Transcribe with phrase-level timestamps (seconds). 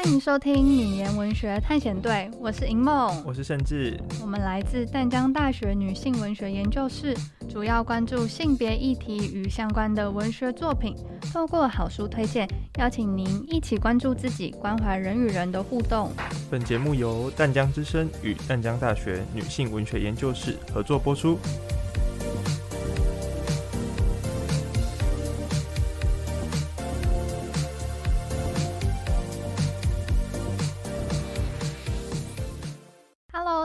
[0.00, 7.16] 欢迎收听女言文学探险队，我是银梦，我是盛志，我们来自淡江大学女性文学研究室，
[7.50, 10.94] 主要关注性别议题与相关的文学作品，
[11.32, 12.48] 透过好书推荐，
[12.78, 16.12] 邀请您一起关注自己，关怀人与人的互动。
[16.48, 21.36] 本节目由淡江之声与淡江大学女性文学研究室合作播出。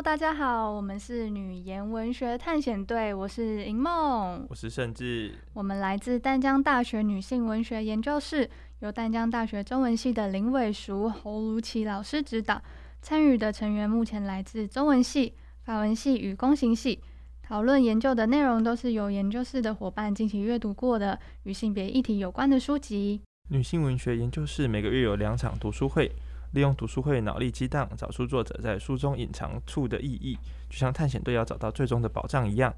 [0.01, 12.61] 大家好，我们是女研文学探险队，我是银梦，我是盛志，我们来自淡江大学女性文学研究室，由淡江大学中文系的林伟淑、侯如琪老师指导，
[13.01, 15.33] 参与的成员目前来自中文系、
[15.63, 16.99] 法文系与公行系，
[17.43, 23.21] 讨论研究的内容都是由研究室的伙伴进行阅读过的与性别议题有关的书籍。
[23.49, 26.11] 女性文学研究室每个月有两场读书会。
[26.53, 30.37] 利用读书会脑力激荡，找出作者在书中隐藏处的意义，
[30.69, 32.73] 就像探险队要找到最终的宝藏一样。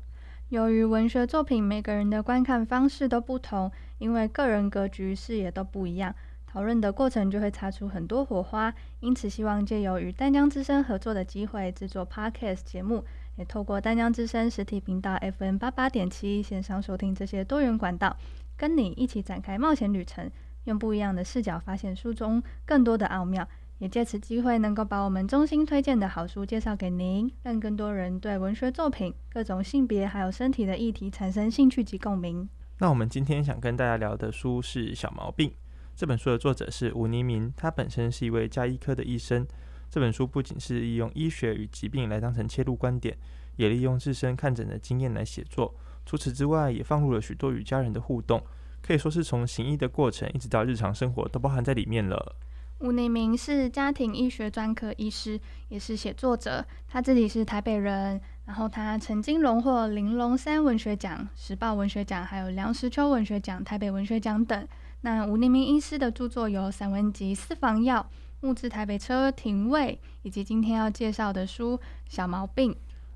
[0.50, 6.16] 由于文学作品每个人的观看方式都不同，因为个人格局视野都不一样，
[6.48, 8.74] 讨论的过程就会擦出很多火花。
[9.02, 13.04] 因此，希望借由与淡江之声合作的机会，制作 Podcast 节目，
[13.36, 18.16] 也透过淡江之声实体频道 FM 八八点七线上收听这些多元管道，
[18.56, 20.32] 跟你一起展开冒险旅程，
[20.64, 23.46] 用不一样的视角发现书中更多的奥妙。
[23.80, 32.48] 也借此机会，能够把我们衷心推荐的好书介绍给您，让更多人对文学作品、各种性别还有身体的议题产生兴趣及共鸣。
[32.78, 35.50] 那我们今天想跟大家聊的书是《小毛病》。
[35.96, 39.46] 这本书的作者是吴尼明，他本身是一位家医科的医生。
[39.90, 43.18] 这本书不仅是利用医学与疾病来当成切入观点，
[43.56, 45.74] 也利用自身看诊的经验来写作。
[46.06, 48.44] 除此之外，也放入了许多与家人的互动，
[48.82, 52.36] 可以说是从行医的过程一直到日常生活都包含在里面了。
[52.80, 56.66] 吴宁明是家庭医学专科医师，也是写作者。
[56.90, 64.68] 他自己是台北人，然后他曾经荣获玲珑三文学奖、时报文学奖，还有梁实秋文学奖、台北文学奖等。
[65.02, 68.06] 那吴宁明医师的著作有散文集《私房药》、
[68.42, 71.78] 木质台北车停位，以及今天要介绍的书
[72.10, 72.72] 《小毛病》。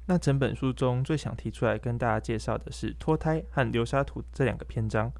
[0.05, 5.11] 那整本书中最想提出来跟大家介绍的是脱胎和流沙图这两个篇章。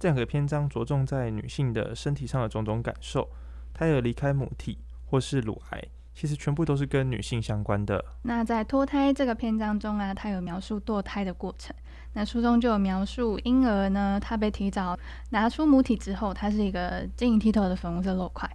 [0.00, 3.30] 这两个篇章着重在女性的身体上的种种感受。
[3.74, 8.02] 胎儿离开母体或是乳癌，其实全部都是跟女性相关的。
[8.22, 11.74] 那在脱胎这个篇章中啊，它有描述堕胎的过程。
[12.16, 14.96] 那书中就有描述婴儿呢，他被提早
[15.30, 18.48] 拿出母体之后，它是一个晶莹剔透的粉红色肉块，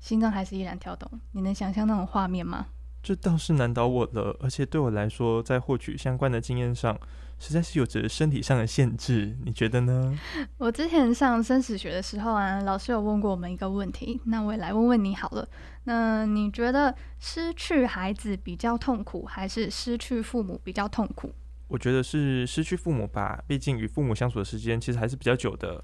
[0.00, 1.20] 心脏还是依然跳动。
[1.32, 2.68] 你能想象那种画面吗？
[3.02, 6.98] 这倒是难倒我了，而且对我来说，在获取相关的经验上，
[7.42, 9.36] 实在是有着身体上的限制。
[9.44, 10.16] 你觉得呢？
[10.58, 15.48] 我之前上生死学的时候啊，老师有问过我们一个问题，那我也来问问你好了。
[15.84, 21.34] 那你觉得失去孩子比较痛苦，还是失去父母比较痛苦？
[21.66, 25.82] 我觉得是失去父母吧，毕竟与父母相处的时间其实还是比较久的。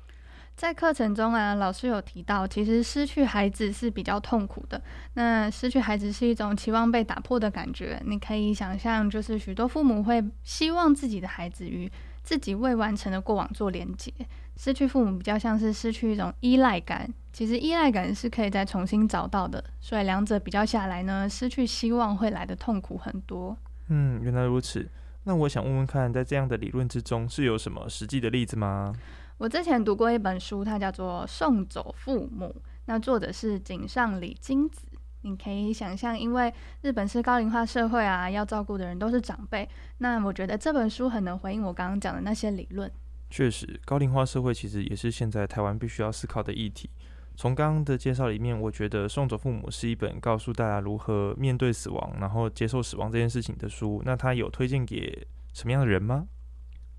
[0.58, 4.82] 在课程中啊，老师有提到，其实失去孩子是比较痛苦的。
[5.14, 8.02] 那失去孩子是一种期望被打破的感觉。
[8.04, 11.88] 你可以想象，就是许多父母会希望自己的孩子与
[12.24, 14.12] 自己未完成的过往做连结。
[14.56, 17.08] 失去父母比较像是失去一种依赖感。
[17.32, 19.62] 其实依赖感是可以再重新找到的。
[19.80, 23.56] 所以两者比较下来呢，失去希望会来得痛苦很多。
[23.90, 24.88] 嗯，原来如此。
[25.22, 28.92] 那我想问问看，在这样的理论之中，是有什么实际的例子吗？
[29.38, 32.54] 我之前读过一本书，它叫做《送走父母》，
[32.86, 34.86] 那作者是井上里金子。
[35.22, 39.68] 你可以想象，因为日本是高龄化社会啊，要照顾的人都是长辈。
[39.98, 42.90] 那我觉得这本书很能回应我刚刚讲的那些理论。
[43.30, 46.90] 确实，高龄化社会其实也是现在台湾必须要思考的议题。
[47.36, 54.02] 从刚刚的介绍里面，我觉得《送走父母》是一本告诉大家如何面对死亡，然后接受死亡这件事情的书。
[54.04, 56.26] 那它有推荐给什么样的人吗？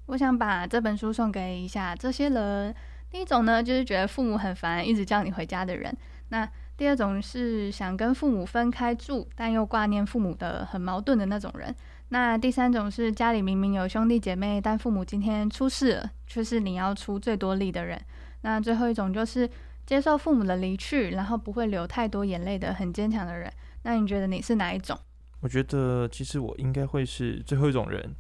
[0.09, 2.73] 我想把这本书送给一下这些人。
[3.11, 5.95] 第一种呢，就是觉得父母很烦，一直叫你回家的人。
[6.29, 11.73] 那第二种是想跟父母分开住，但又挂念父母的很矛盾的那种人。
[12.09, 17.99] 那第三种是家里明明有兄弟姐妹，但父母今天出事了，却是你要出最多力的人。
[18.41, 19.47] 那最后一种就是
[19.85, 23.51] 接受父母的离去，然后不会流太多眼泪的很坚强的人。
[23.83, 24.97] 那你觉得你是哪一种？
[25.41, 28.15] 我觉得其实我应该会是最后一种人。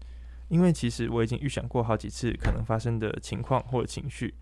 [0.49, 4.35] 因为其实我已经预想过好几次可能发生的情况或者情绪，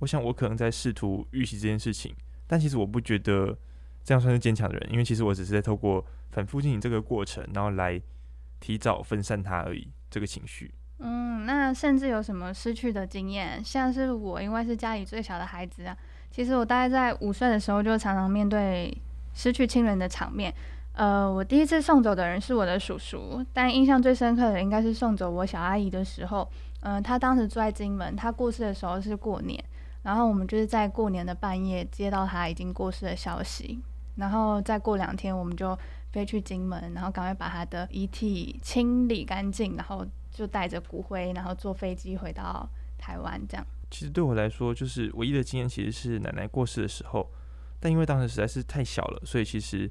[0.00, 2.12] 我想我可能在试图预习这件事情，
[2.46, 3.56] 但其实我不觉得
[4.02, 8.00] 这样算是坚强的人，因为其实我只是在透过反复进行这个过程，然后来
[8.58, 9.88] 提早分散它而已。
[10.12, 13.62] 这个情绪，嗯，那甚至有什么失去的经验？
[13.62, 15.96] 像是我，因为是家里最小的孩子啊，
[16.32, 18.92] 其实我大概在五岁的时候就常常面对
[19.32, 20.52] 失去亲人的场面。
[21.00, 26.46] 呃，我第一次送走的人是我的叔叔，但印象最深刻的应该是送走我小阿姨的时候。
[26.82, 29.58] 嗯、呃，他当时住在金门，她过世的时候是过年，
[30.02, 33.80] 然后我们就是在过年的半夜接到她已经过世的消息，
[34.16, 35.74] 然后再过两天我们就
[36.12, 42.68] 飞去金门，然后赶快把她的遗体清理干净，然后就带着骨灰，然后坐飞机回到
[42.98, 43.40] 台湾。
[43.48, 47.26] 这样，其实对我来说，就是唯一的经验其实是奶奶过世的时候，
[47.78, 49.90] 但因为当时实在是太小了，所以其实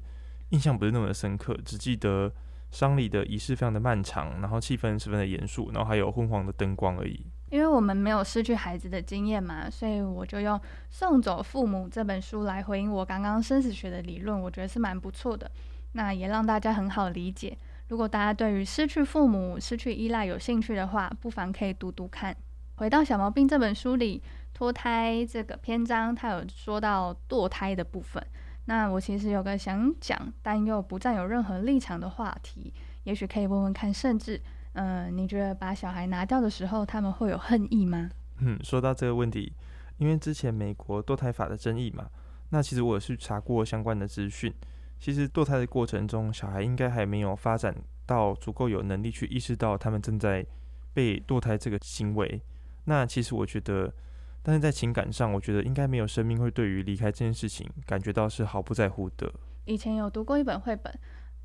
[0.50, 2.32] 印象不是那么的深刻，只记得。
[2.72, 7.26] 丧礼的仪式非常的漫长，然后气氛十分的严肃，然后还有昏黄的灯光而已。
[7.48, 10.56] 因为我们没有失去孩子的经验嘛，所以我就用
[10.88, 15.50] 《送走父母》这本书来回应我刚刚生死学的理论，我觉得是蛮不错的。
[15.94, 17.58] 那也让大家很好理解。
[17.88, 22.32] 如果大家对于失去父母、失去依赖有兴趣的话，不妨可以读读看。
[22.76, 24.22] 回到《小毛病》这本书里，
[24.54, 28.24] 脱胎这个篇章，它有说到堕胎的部分。
[28.70, 32.72] 那我其实有个想讲，但又不占有任何立场的话题，
[33.02, 34.40] 也许可以问问看，甚至，
[34.74, 38.08] 嗯、你觉得把小孩拿掉的时候，他们会有恨意吗？
[38.38, 39.52] 嗯，说到这个问题，
[39.96, 42.08] 因为之前美国堕胎法的争议嘛，
[42.50, 44.54] 那其实我也是查过相关的资讯。
[45.00, 47.74] 其实堕胎的过程中，小孩应该还没有发展
[48.06, 50.46] 到足够有能力去意识到他们正在
[50.94, 52.40] 被堕胎这个行为。
[52.84, 53.92] 那其实我觉得。
[54.42, 59.30] 但是在情感上，我觉得应该没有生命会对于离开这件事情感觉到是毫不在乎的。
[59.66, 60.92] 以前有读过一本绘本，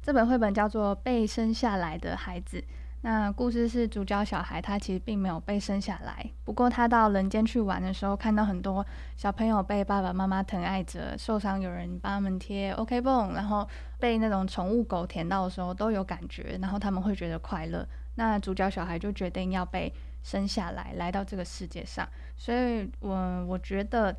[0.02, 2.58] 这本绘本叫做《被生下来的孩子》。
[3.02, 8.84] 那故事是主角小孩，他其实并没有被生下来，不过他到人间去玩的时候，看到很多
[9.16, 13.68] 小朋友被爸爸妈妈疼爱着，受伤有人帮他们贴 OK 绷，然后
[14.00, 17.88] 被那种宠物狗舔到的时候都有感觉，然后他们会觉得快乐。
[18.16, 19.94] 那主角小孩就决定要被。
[20.26, 24.14] 生下来，来到这个世界上，所以我我觉得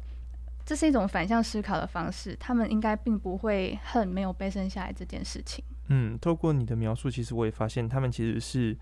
[0.65, 2.37] 这是一种反向思考的方式。
[2.39, 5.65] 他们应该并不会恨没有被生下来这件事情。
[5.89, 8.79] 嗯，透过你的描述，其实我也发现他们其实是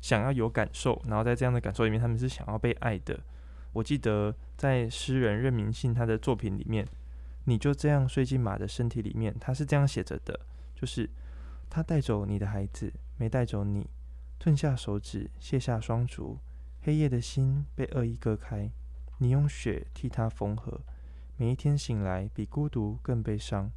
[0.00, 3.20] 想要有感受，然后在这样的感受里面，他们是想要被爱的。
[3.72, 6.84] 我记得在诗人任明信他的作品里面，
[7.44, 10.40] 你就这样睡进马的身体里面，他是这样写着的，
[10.74, 11.08] 就是
[11.70, 13.88] 他带走你的孩子，没带走你，
[14.40, 16.36] 吞下手指，卸下双足。
[16.84, 18.70] 黑夜的心被恶意割开，
[19.16, 20.78] 你用血替它缝合。
[21.38, 23.70] 每一天醒来比孤独更悲伤。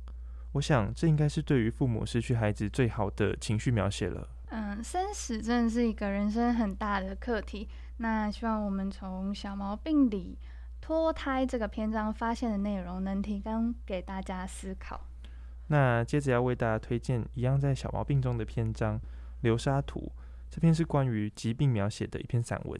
[0.51, 4.27] 我想这应该是对于父母失去孩子最好的情绪描写了。
[4.49, 7.69] 嗯，生死真的是一个人生很大的课题。
[7.95, 10.37] 那希望我们从小毛病里
[10.81, 14.99] 脱胎这个篇章发现的内容，能提供给大家思考。
[15.67, 18.99] 那接着要为大家推荐一样在小毛病中的篇章
[19.39, 20.11] 《流沙图》。
[20.49, 22.79] 这篇是关于疾病描写的一篇散文。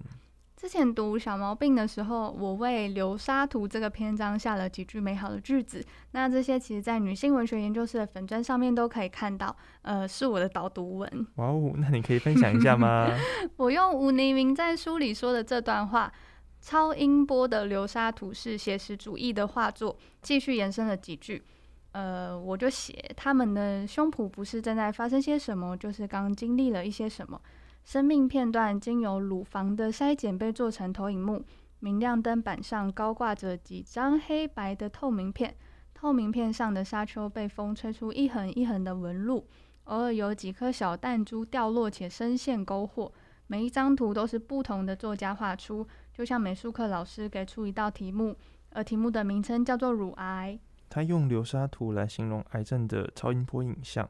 [0.56, 5.86] 之前读小毛病的时候，我为《流沙图》这个篇章下了几句美好的句子。
[6.12, 9.56] 那这些其实，在女性文学研究室的粉砖上面都可以看到。
[9.84, 11.28] 呃，是我的导读文。
[11.36, 13.08] 哇哦，那你可以分享一下吗？
[13.58, 16.12] 我用吴黎明在书里说的这段话：
[16.60, 19.96] 超音波的流沙图是写实主义的画作。
[20.24, 21.44] 继续延伸了几句。
[21.92, 27.42] 呃，我就写他们的胸脯不是正在发生些什么，就是刚经历了一些什么。
[27.84, 31.44] 生命片段经由乳房的筛检被做成投影幕，
[31.80, 35.56] 明亮灯板上高挂着几张黑白的透明片，
[35.94, 39.48] 透明片上的沙丘被风吹出一横一横的纹路，
[39.86, 43.12] 偶尔有几颗小弹珠掉落且深陷沟壑。
[43.48, 48.36] 每一张图都是不同的作家画出，就像美术课老师给出一道题目，
[48.72, 50.60] 而题目的名称叫做乳癌。
[50.90, 54.10] 他用流沙图来形容癌症的超音波影像，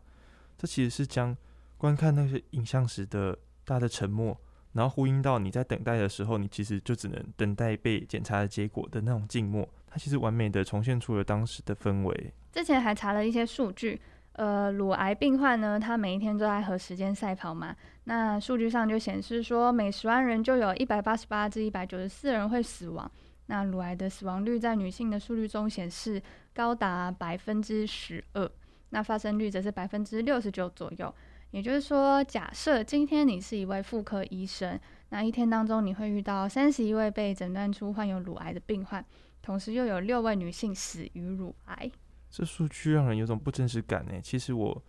[0.58, 1.36] 这其实是将
[1.78, 3.38] 观看那些影像时的。
[3.68, 4.40] 大的沉默，
[4.72, 9.68] 然后呼应到你在等待的时候，你其实就只能等待被检查的结果的那种静默。
[9.90, 12.34] 它其实完美的重现出了当时的氛围。
[12.54, 14.00] 之前还查了一些数据，
[14.32, 17.76] 呃，乳癌病患呢，他每一天都在和时间赛跑嘛。
[18.06, 23.12] 那数据上就显示说，每十万人就有一百八十八至一百九十四人会死亡。
[23.48, 26.22] 那乳癌的死亡率在女性的数据中显示
[26.58, 28.52] 高达百分之十二，
[28.90, 31.14] 那发生率则是百分之六十九左右。
[31.52, 39.06] 也就是说，假设今天你是一位妇科医生，那一天当中你会遇到三十一位被诊断出患有乳癌的病患，
[39.44, 41.92] 同时又有六位女性死于乳癌。
[42.32, 44.14] 这数据让人有种不真实感呢。
[44.22, 44.84] 其实我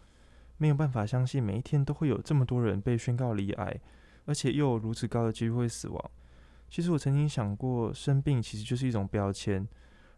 [0.56, 3.78] 没有办法相信，每一天都会有这么多人被宣告罹癌，
[4.25, 6.10] 而且又有如此高的机会死亡。
[6.70, 9.66] 其实我曾经想过，生病其实就是一种标签，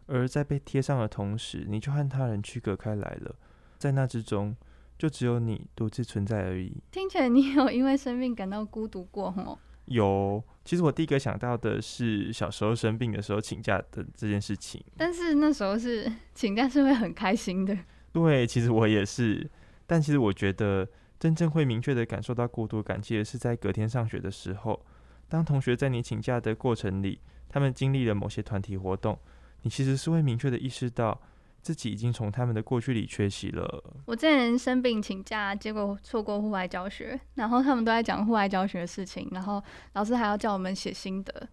[0.07, 3.35] 而在被贴上的同时，你就和他人区隔开来了，
[3.77, 4.55] 在那之中。
[4.97, 6.77] 就只有你独自存在而已。
[6.91, 9.57] 听起来你有因为生病感到孤独过吗？
[9.85, 14.79] 有，其实我第一个想到的是小时候生病的时候请假的这件事情。
[14.95, 17.75] 但是那时候是请假是会很开心的。
[18.11, 19.49] 对，其实我也是。
[19.87, 20.87] 但其实我觉得，
[21.19, 24.85] 真正会明确的感受到孤独感，其实是在隔天上学的时候，
[25.27, 29.17] 当同学在你请假的过程里，他们经历了某些团体活动，
[29.61, 31.19] 你其实是会明确的意识到
[31.61, 33.83] 自己已经从他们的过去里缺席了。
[34.05, 39.63] 我之前生病请假，结果错过户外教学，然后他们都在讲户外教学的事情，然后
[39.93, 41.47] 老师还要叫我们写心得。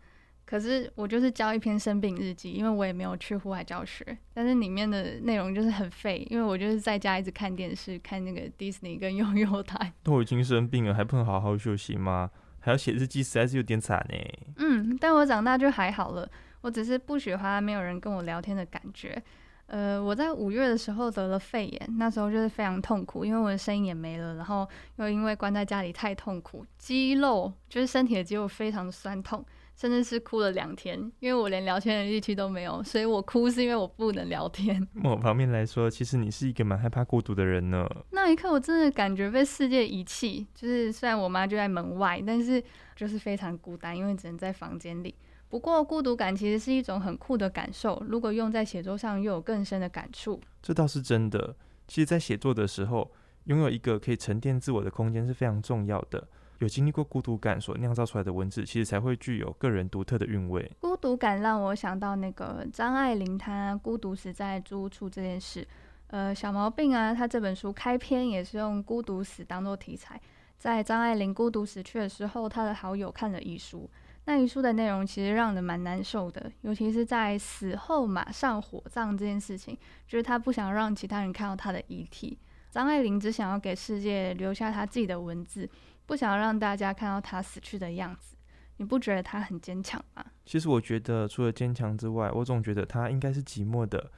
[0.47, 9.93] 可是我就是交一篇生病日记，因为我也没有去户外教学，但是里面的内容就是很废，因为我就是在家一直看电视，看那个 Disney 跟悠悠台。
[10.03, 12.31] 都已经生病了，还不能好好休息吗？
[12.61, 14.17] 还要写日记，实在是有点惨呢。
[14.57, 16.27] 嗯，但我长大就还好了，
[16.61, 19.23] 我只是不喜欢没有人跟我聊天的感觉。
[19.67, 29.45] 呃，我在五月的时候得了肺炎，那时候就是非常痛苦，因为我的声音也没了，然后又因为关在家里太痛苦，肌肉就是身体的肌肉非常酸痛。
[29.77, 34.85] 甚至是哭了两天，因为我连聊天的力气都没有，所以我哭是因为我不能聊天。
[34.93, 37.89] 某方面来说，其实你是一个蛮害怕孤独的人呢。
[38.11, 40.45] 那一刻，我真的感觉被世界遗弃。
[40.53, 42.61] 就是虽然我妈就在门外，但是
[42.97, 45.15] 就是非常孤单，因为只能在房间里。
[45.49, 50.41] 不过，孤独感其实是一种很酷的感受，如果用在写作上，又有更深的感触。
[50.63, 51.57] 这倒是真的。
[51.87, 53.11] 其实，在写作的时候，
[53.45, 56.29] 拥有一个可以沉淀自我的空间是非常重要的。
[56.59, 60.71] 有经历过孤独感所酿造出来的文字，其实才会具有个人独特的韵味。
[60.81, 65.67] 孤独感让我想到那个张爱玲，她孤独死在租屋处这件事。
[66.09, 70.21] 呃，小毛病啊，他这本书开篇也是用孤独死当做题材。
[70.57, 73.89] 在张爱玲孤独死去的时候，她的好友看了遗书，
[74.29, 79.75] 那遗书的内容其实让人蛮难受的，尤其是在死后马上火葬这件事情，
[80.07, 82.39] 就是他不想让其他人看到他的遗体。
[82.71, 85.67] 张爱玲只想要给世界留下他自己的文字。
[86.05, 88.37] 不想要让大家看到他死去的样子，
[88.77, 90.23] 你不觉得他很坚强吗？
[90.45, 94.11] 其实我觉得，除了坚强之外，我总觉得他应该是寂寞的，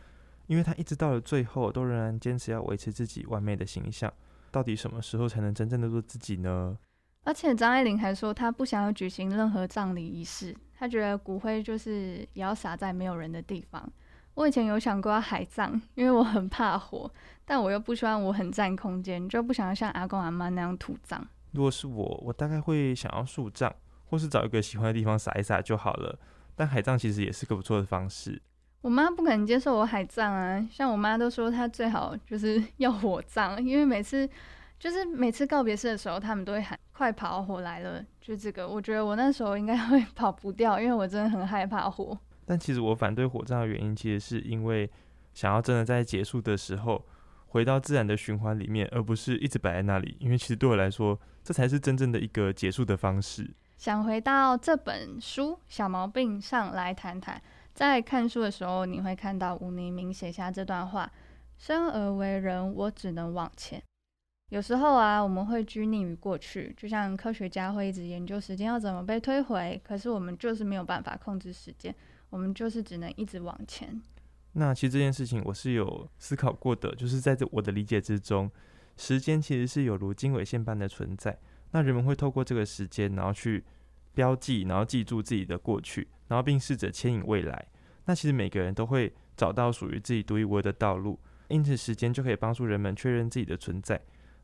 [0.48, 4.12] 因为他一直到了最后，都仍然坚持要维持自己完美的形象。
[4.50, 6.76] 到底什么时候才能真正的做自己呢？
[7.24, 13.90] 而且张爱玲还说，她不想要举行任何葬礼仪式，她觉得骨灰就是也要撒在没有人的地方。
[14.34, 17.10] 我以前有想过要海葬，因为我很怕火，
[17.44, 21.22] 但我又不希望我很占空间，就不想要像阿公阿妈那样土葬。
[21.52, 23.70] 如果是我，我大概会想要树葬，
[24.06, 26.18] 或是找一个喜欢的地方撒一撒就好了。
[26.56, 28.40] 但海葬其实也是个不错的方式。
[28.82, 34.26] 我妈不可能接受我海葬啊，像我妈都说她最好就是要火葬，因为每次
[34.80, 38.66] 就是每次告别式的时候，他们都会喊“快跑，火来了”，就这个。
[38.66, 42.18] 我觉得我那时候应该会 跑不掉，因为我真的很害怕火。
[42.46, 44.90] 但其实我反对火葬的原因，其实是因为
[45.34, 47.04] 想要真的在结束的时候
[47.49, 50.16] 回到自然的循环里面，而不是一直摆在那里。
[50.18, 53.50] 因为其实对我来说，这才是真正的一个结束的方式。
[53.76, 57.40] 想回到这本书《小毛病》上来谈谈，
[57.75, 61.12] 在看书的时候，你会看到吴黎明写下这段话
[61.58, 63.82] ：“生而为人，我只能往前。”
[64.50, 71.95] 有时候啊，我们会拘泥于过去，就像科学家会一直研究时间要怎么被推回，可是我们就是没有办法控制时间，
[72.30, 74.02] 我们就是只能一直往前。
[74.54, 78.50] 那其实这件事情我是有思考过的，就是在这我的理解之中。
[78.97, 81.38] 时间其实是有如经纬线般的存在，
[81.71, 83.64] 那人们会透过这个时间，然后去
[84.12, 87.66] 标记，然后记住自己的过去，然后并试着牵引未来。
[88.07, 93.99] 那其实每个人都会找到属于自己独一无二的道路，因此时间就可以帮助人们确认自己的存在。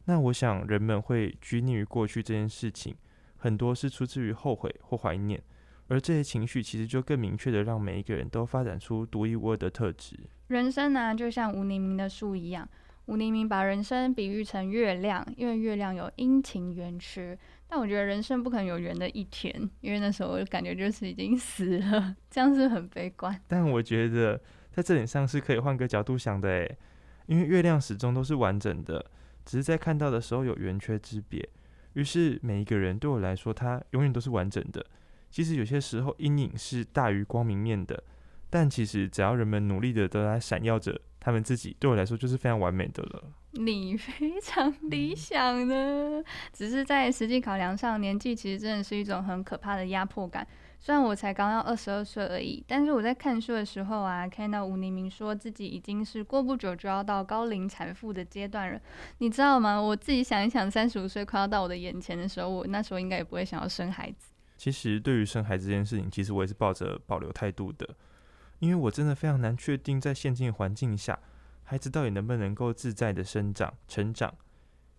[0.07, 2.97] 那我想，人们会拘泥于过去这件事情，
[3.37, 5.41] 很多是出自于后悔或怀念，
[5.89, 10.19] 而这些情绪其实就更明确的让每一个人都发展出独一无二的特质。
[10.49, 12.69] 人生呢、啊，就像吴黎明的书一样。
[13.07, 17.39] 吴黎明把人生比喻成月亮，因为月亮有阴晴圆缺。
[17.69, 23.41] 但我觉得人生不可能有圆的一天，因为那时候我感觉就是已经死了，这样是很悲观。
[23.47, 24.41] 但我觉得
[24.73, 26.79] 在这点上是可以换个角度想的诶，
[27.27, 29.05] 因为月亮始终都是完整的，
[29.47, 31.49] 只是在看到的时候有圆缺之别。
[31.95, 34.85] 于是每一个人对我来说，他永远都是完整的。
[35.31, 38.05] 其实有些时候阴影是大于光明面的，
[38.51, 41.01] 但其实只要人们努力的都在闪耀着。
[41.19, 43.25] 他们自己对我来说就是非常完美的了。
[43.53, 46.23] 你非常理想呢，
[46.53, 50.47] 只是在实际考量上，年纪其实真的是一种很可怕的压迫感。
[50.79, 58.81] 虽然我才刚要二十二岁而已，但是我在看书的时候啊，看到吴黎明说自己已经是过不久就要到高龄产妇的阶段了。
[59.19, 59.81] 你知道吗？
[59.81, 64.33] 我自己想一想，三十五岁快要到我的眼前的时候，我那时候应该也不会想要生孩子。
[64.57, 67.89] 其实对于生孩子这件事情，其实我也是抱着保留态度的。
[68.59, 71.19] 因为我真的非常难确定，在现今环境下，
[71.65, 74.33] 孩子到底能不能够自在的生长、成长。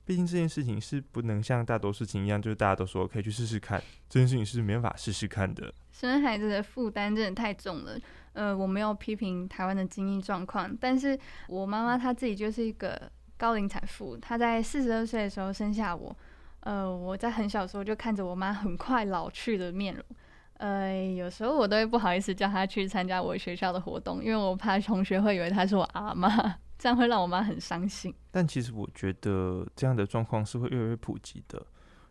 [0.08, 5.72] 毕竟这件事情是不能像大多事情一样，就是大家都说可以去试试看，这件事情是没法试试看的。
[5.92, 8.00] 生孩子的负担真的太重了。
[8.32, 16.16] 呃，我没有批评台湾的经济状况，但是我妈妈她自己就是一个高龄产妇，她在四十二岁的时候生下我。
[16.62, 20.04] 呃，我在很小时候就看着我妈很快老去的面容。
[20.60, 26.30] 呃，有时候我都会不好意思叫她去参加我学校的活动，因为我怕同学会以为她是我阿妈，
[26.78, 28.14] 这样会让我妈很伤心。
[28.32, 31.66] 但其实我觉得这样的状况是会越来越普及的，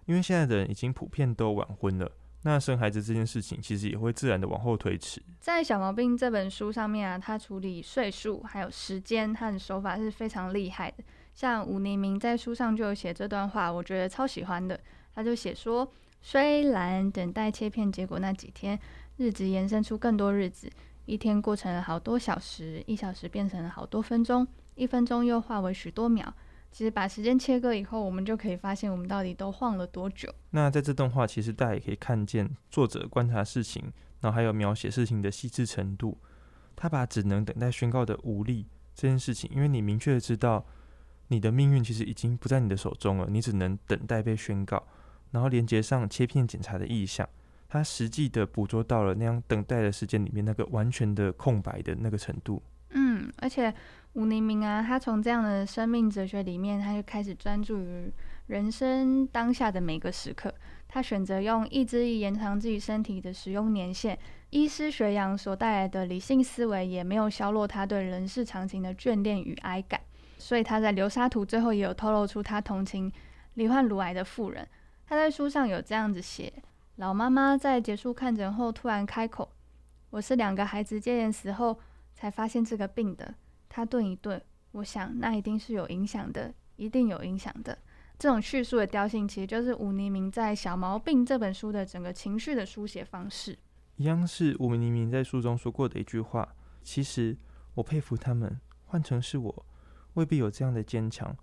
[0.06, 2.11] 因为现在的人已经普遍都晚婚了，
[2.42, 5.23] 那生孩子这件事情其实也会自然的往后推迟。
[5.40, 11.04] 在《小毛病》这本书上面啊，他处理岁数还有时间，他的手法是非常厉害的。
[11.35, 14.78] 像吴黎明在书上就有写这段话，我觉得超喜欢的。
[15.14, 15.90] 他就写说。
[16.23, 18.76] 虽然等待切片结果那几天，
[19.16, 20.68] 日子延伸出更多日子，
[21.06, 26.34] 一天过成了好多小时，一小时变成了好多分钟，一分钟又化为许多秒。
[26.70, 30.28] 其实把时间切割以后，我们就可以发现我们到底都晃了多久。
[30.50, 33.82] 那在这段话，其实大家也可以看见作者观察事情，
[34.20, 36.18] 然后还有描写事情的细致程度。
[36.75, 40.66] 他把只能等待宣告的无力这件事情，因为你明确的知道
[41.28, 44.86] 你的命运其实已经不在你的手中了，你只能等待被宣告。
[45.30, 47.26] 然后连接上切片检查的意象，
[47.68, 52.62] 他实际的捕捉到了那样等待的时间里面那个完全的空白的那个程度。
[52.90, 53.73] 嗯，而且
[54.14, 58.11] 吴黎明啊，他从这样的生命哲学里面，他就开始专注于
[58.46, 60.54] 人生当下的每个时刻。
[60.88, 64.16] 他选择用意志力延长自己身体的使用年限，
[64.50, 70.00] 医师学养所带来的理性思维也没有削弱他对人世常情的眷恋与哀感。
[70.38, 73.12] 所以他在流沙图最后也有透露出他同情
[73.54, 74.66] 罹患乳癌的妇人。
[75.06, 76.52] 他在书上有这样子写：
[76.97, 79.53] 老妈妈在结束看诊后突然开口
[80.09, 81.79] ：“我是两个孩子接连死后
[82.15, 83.35] 才发现这个病的。”
[83.69, 84.41] 她顿一顿，
[84.73, 87.76] 我想那一定是有影响的，一定有影响的。
[88.19, 93.59] 这种叙述的调性，其实就是吴黎明在《小毛病》这本书的整个情绪的书写方式。
[93.97, 97.37] 一样是吴黎明在书中说过的一句话：“其实
[97.75, 99.67] 我佩服他们，换成是我，
[100.15, 101.37] 未必有这样的坚强。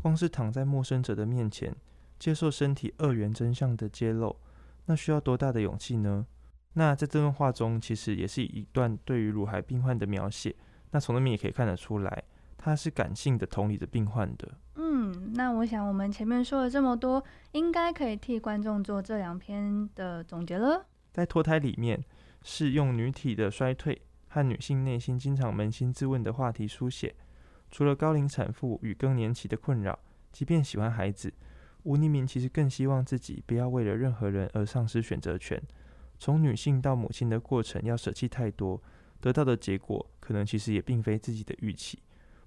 [0.00, 1.76] 光是躺在陌生者的面前。”
[2.18, 4.34] 接受身体二元真相的揭露，
[4.86, 6.26] 那需要多大的勇气呢？
[6.74, 10.54] 那在这段话中，其实也是一段对于乳癌病患的描写。
[10.90, 12.24] 那从那边也可以看得出来，
[12.58, 14.52] 他是感性的同理的病患的。
[14.74, 20.84] 嗯，那我想我们前面说了这么多，应该可以替观众做这两篇的总结了。
[21.12, 22.04] 在脱胎里面，
[22.42, 27.14] 是用女体的衰退和女性内心经常扪心自问的话题书写。
[27.70, 29.98] 除了高龄产妇与更年期的困扰，
[30.32, 31.32] 即便喜欢孩子。
[31.84, 35.62] 吴黎明其实更希望自己不要为了任何人而丧失选择权。
[36.18, 38.82] 从女性到母亲的过程要舍弃太多，
[39.20, 41.98] 得到的结果可能其实也并非自己的预期。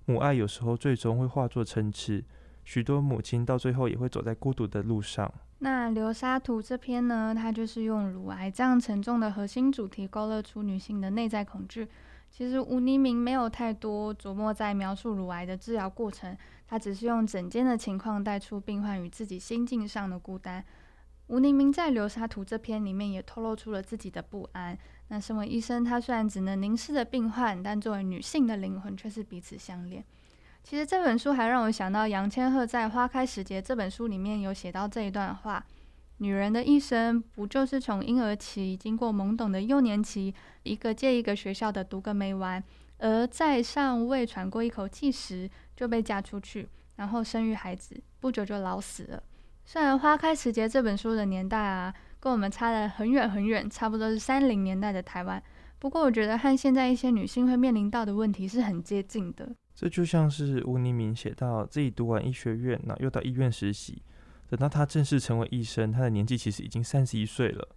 [0.06, 2.24] 母爱有时候最终会化作嗔痴，
[2.64, 5.32] 许多母亲到最后也会走在孤独的路上。
[5.60, 11.88] 那流沙图这篇呢，它就是用乳癌这样沉重的核心主题，勾勒出女性的内在恐惧。
[12.30, 16.38] 其实吴黎明没有太多琢磨在描述乳癌的治疗过程。
[16.68, 20.64] 他只是用诊间的情况带出病患与自己心境上的孤单。
[21.28, 24.78] 吴黎明在《流沙图》这篇里面也透露出了自己的不安。
[25.08, 30.04] 那身为医生，他虽然只能凝视着病患，但作为女性的灵魂却是彼此相连。
[30.64, 35.66] 其实这本书还让我想到杨千鹤在《花开时节》这本书里面有写到这一段话：
[36.18, 42.64] 女人的一生不就是从婴儿期经过懵懂的幼年期，一个接一个学校的读个没完，
[42.98, 49.22] 而在尚未喘过一口气时，就被嫁出去，然后生育孩子，不久就老死了。
[49.64, 55.42] 虽然《花开时节》这本书的年代啊，跟我们差得很远很远，差不多是三零年代的台湾。
[55.78, 59.48] 不过，我觉得和现在一些女性会面临到的问题是很接近的。
[59.76, 64.02] 这就像是吴黎明写到自己读完医学院，那又到医院实习，
[64.50, 67.68] 等到他正式成为医生，他的年纪其实已经三十一岁了。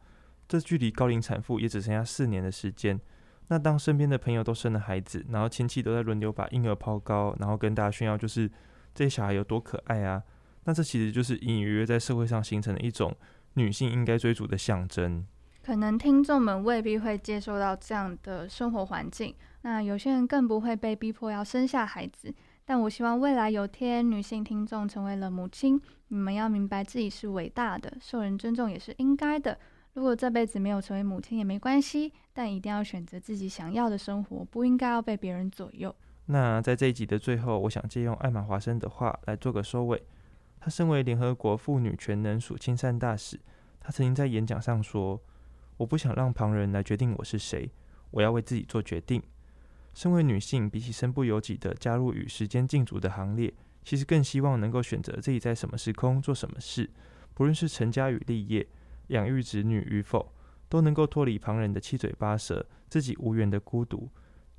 [0.48, 3.00] 这距离高龄产妇也只剩下四年的时间。
[3.48, 8.48] 那当身边的朋友都生了孩子，然后亲戚都在轮流把婴儿抛高，然后跟大家炫耀，就是
[8.94, 10.22] 这些小孩有多可爱啊！
[10.64, 13.16] 那这其实就是隐隐约约在社会上形成了一种
[13.54, 15.26] 女性应该追逐的象征。
[15.62, 22.32] 可能听众们未必会接受到这样的生活环境，那有些人更不会被逼迫要生下孩子。
[22.64, 29.58] 但我希望未来有天女性听众成为了母亲，你们要明白自己是伟大的，受人尊重也是应该的。
[29.94, 35.92] 如果这辈子没有成为母亲也没关系，但一定要选择自己想要的生活，不应该要被别人左右。
[36.26, 40.00] 那在这一集的最后，我想借用艾玛华森的话来做个收尾。
[40.60, 43.40] 她身为联合国妇女权能署亲善大使，
[43.80, 45.20] 她曾经在演讲上说
[45.78, 47.68] ：“我不想让旁人来决定我是谁，
[48.12, 49.20] 我要为自己做决定。”
[49.94, 53.52] 身为女性，比起身不由己的加入与时间竞逐的行列，
[53.84, 56.88] 其实更希望能够选择自己在什么时空做什么事，
[57.34, 58.66] 不论是成家与立业、
[59.08, 60.32] 养育子女与否，
[60.68, 64.08] 都能够脱离旁人的七嘴八舌，自己无缘的孤独，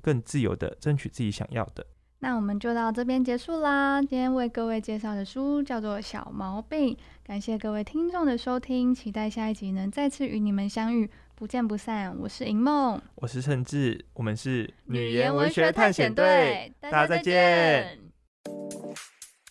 [0.00, 1.86] 更自由地争取自己想要的。
[2.18, 4.00] 那我们就到这边结束啦。
[4.00, 11.10] 今天为各位介绍的书叫做《小毛病》，感谢各位听众的收听，期待下一集能再次与你们相遇，
[11.42, 12.16] 不见不散。
[12.20, 17.98] 我是银梦，我是盛志，我们是女言文学探险队，大家再见。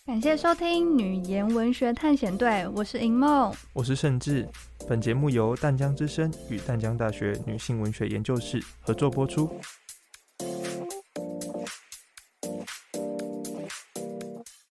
[0.06, 4.48] 感谢收听女言文学探险队，我是银梦，我是盛志。
[4.88, 9.60] 本节目由淡江之声与淡江大学女性文学研究室合作播出。